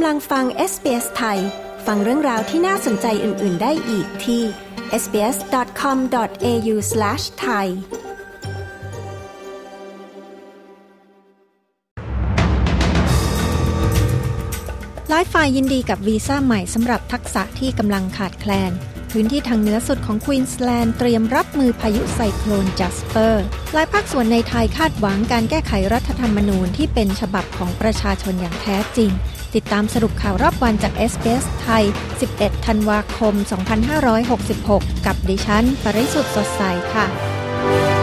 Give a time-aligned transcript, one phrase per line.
[0.00, 1.38] กำลังฟัง SBS ไทย
[1.86, 4.42] ฟังเรื่องราวที่น่าสนใจอื่น ๆ ได้อีกที่
[5.02, 7.66] sbs.com.au/thai
[15.08, 18.72] หลายฝ่ายยินดีกับวีซ่าใหม่สำหรับทักษะที่กำลังขาดแคลน
[19.10, 29.12] พื้นที่ทางเหนือสุดของควีนสแลนด์เตรียมรับมือพายุไซโคลนจัสเปอร์ หลายภาคส่วนในไทยคาดหวังการแก้ไขรัฐธรรมนูญที่เป็นฉบับของประชาชนอย่างแท้จริง
[29.54, 31.84] ติดตามสรุปข่าวรอบวันจากเอสเสไทย
[32.24, 33.34] 11 ธันวาคม
[34.20, 36.62] 2566 กับดิฉัน ปริสุทธ์สดใส
[36.92, 37.97] ค่ะ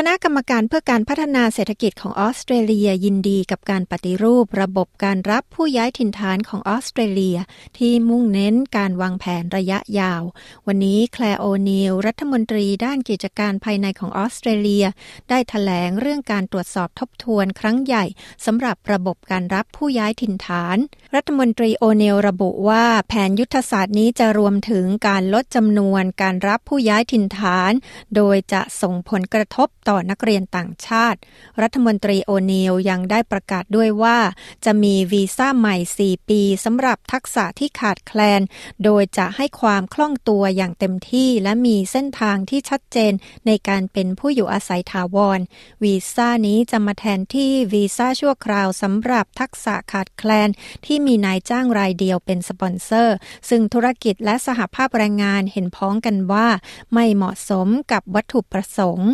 [0.00, 7.38] คณะกรรมการเพื่อการพัฒนาเศรษฐกิจของออสเตรเลียยินดีกับการปฏิรูประบบการรับผู้ย้ายถิ่นฐานของออสเตรเลีย
[7.78, 10.22] ที่มุ่งเน้นการวางแผนระยะยาว
[10.66, 14.84] วันนี้แคลโอนิลรัฐมนตรีด้านกิจการภายในของออสเตรเลีย
[15.28, 18.04] ได้ถแถลงเรื่องการตรวจสอบทบทวนครั้งใหญ่
[18.46, 20.76] สำหรับระบบการรับผู้ย้ายถิ่นฐาน
[21.14, 27.72] รัฐมนตรีโอเนลระบุว่าแผนยุทธศาสตร์นี้จะรวมถึงการลดจำนวนการรับผู้ย้ายถิ่นฐาน
[28.16, 31.18] โดยจะส่งผลกระทบต่อนักเรียนต่างชาติ
[31.62, 34.18] รัฐมนตรีโอนิลยังได้ประกาศด้วยว่า
[34.64, 38.40] จะมีวีซ่าใหม่ 4 ปีสำหรับทักษะที่ขาดแคลน
[38.84, 43.12] โดยจะให้ความคล่องตัวอย่างเต็มที่และมีเส้นทางที่ชัดเจน
[43.46, 45.40] ในการเป็นผู้อยู่อาศัยถาวร
[45.82, 50.48] วีซ่านี้จะมาแทนที่วีซ่าชั่วคราวสำหรับทักษะขาดแคลน
[50.86, 53.16] ที่มีนายจ้างรายเดียวเป็นสปอนเซอร์
[53.48, 56.48] ซึ่งธุรกิจและสหภาพแรงงานเห็นพ้องกันว่า
[56.92, 59.10] ไม่เหมาะสมกับวัตถุประสงค์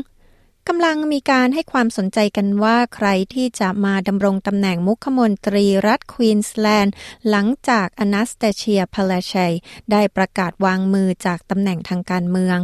[0.68, 6.94] กำลังมีการให้ความสนใจกันว่าใครที่จะมาดำรงตำแหน่งมุขมนตรีรัฐควีนสแลนด์
[7.28, 9.54] หลังจากอนาสตาเชียพาลาเชย์
[9.92, 12.58] ได้ประกาศวางมือจากตำแหน่งทางการเมือง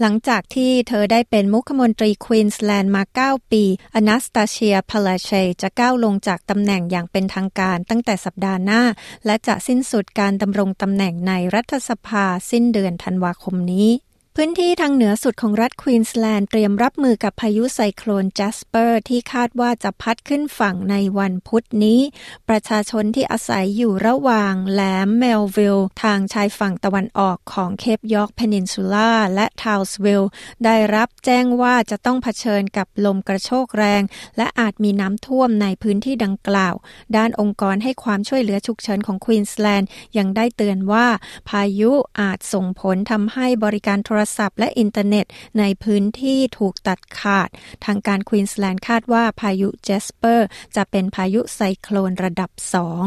[0.00, 8.82] หลังจากที่เธอได้เป็นมุขมนตรีควีนสแลนด์มา 9 ปีอนาสตาเชียพาลาเชย์จะก้าวลงจากตำแหน่งอย่างเป็นทางการตั้งแต่สัปดาห์หน้า
[9.26, 13.90] และจะสิ้นสุดการดำรงตำแหน่งในรัฐสภาสิ้นเดือนธันวาคมนี้
[14.38, 22.00] พื้นที่ทางเหนือสุดของรัฐควีนสแลนด์เตรียมรับมือกับพายุไซโคลนจัสเปอร์ที่คาดว่าจะพัดขึ้นฝั่งในวันพุธนี้
[22.48, 30.24] ประชาชนที่อาศัยอยู่ระหว่างแหลมเมลวิลทางชายฝั่งตะวันออกของเคปยอร์กเพนินซูล่าและทาวน์สวิลล์
[30.64, 34.02] ได้รับแจ้งว่าจะต้องเผชิญกับลมกระโชกแรง
[34.36, 36.74] และอาจมีน้ำท่วมในพื้นที่ดังกล่าว
[37.16, 41.06] ด้านองค์กรให้ความช่วยเหลือฉุกเฉินของควีนสแลนด์ยังได้เตือนว่า
[41.48, 45.26] พายุอาจส่งผลทำให้บริการโทรศัพท์และอินเทอร์เน็ต
[45.58, 47.48] ในพื้นที่ถูกตัดขาด
[47.84, 53.04] ทางการควีนสแลนด์คาดว่าพายุจัสเปอร์ จะเป็นพายุไซโคลนระดับสอง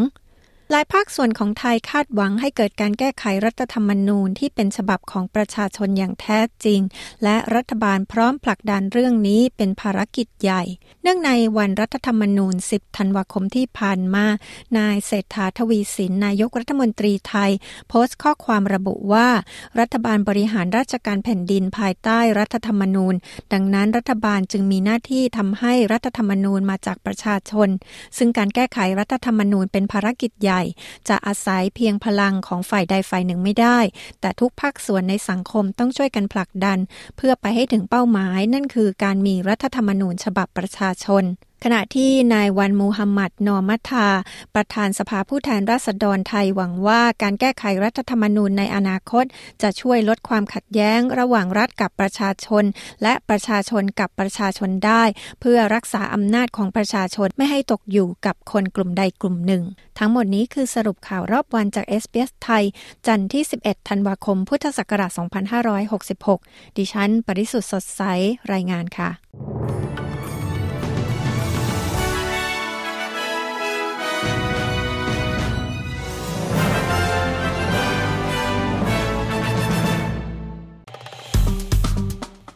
[0.72, 6.82] หลายภาคส่วนของไทยคาดหวังให้เกิดการแก้ไขรัฐธรรมนูญที่เป็นฉบับของประชาชนอย่างแท้จริง
[7.24, 10.64] และรัฐบาลพร้อมผลักดันเรื่องนี้เป็นภารกิจใหญ่
[11.04, 14.26] เนื่องในวันรัฐธรรมนูญ 10 ธันวาคมที่ผ่านมา
[14.78, 17.52] นายเศรษฐาทวีสินนายกรัฐมนตรีไทย
[17.90, 19.28] โพสต์ข้อความระบุว่า
[19.80, 23.16] รัฐบาลบริหารราชการแผ่นดินภายใต้รัฐธรรมนูญ
[23.54, 27.70] ดังนั้นรัฐบาลจึงมีหน้าที่ทำให้รัฐธรรมนูญมาจากประชาชน
[28.18, 30.59] ซึ่งการแก้ไขรัฐธรรมนูญเป็นภารกิจใหญ่
[31.10, 33.80] จะอาศัยเพียงพลังของฝ่ายใดฝ่ายหนึ่งไม่ได้
[34.22, 36.80] แต่ทุกภาคส่วนในสังคมต้องช่วยกันผลักดัน
[37.18, 41.24] เพื่อไปให้ถึงเป้าหมายนั่นคือการมีรัฐธรรมนูญฉบับประชาชน
[41.64, 44.08] ขณะที่นายวันมูฮัมหมัด นอมัทา
[44.56, 49.26] ประธานสภาผู้แทนราษฎรไทยหวังว่าการแก้ไขรัฐธรรมนูญในอนาคต
[49.62, 52.64] จะช่วยลดความขัดแย้ง ระหว่างรัฐกับประชาชน
[53.04, 55.04] และประชาชนกับประชาชนได้
[55.42, 59.64] เพื่อรักษาอำนาจของประชาชนไม่ให้ตกอยู่กับคนกลุ่มใดกลุ่มหนึ่ง
[60.00, 62.64] ทั้งหมดนี้คือสรุปข่าวรอบวันจาก s อสเ s ไทย
[63.08, 65.12] จันทร์ที่ 11 ธันวาคม พุทธศักราช
[65.94, 68.02] 2566 ดิฉัน ปริสุทธ์สดใส
[68.54, 69.10] รายงานค่ะ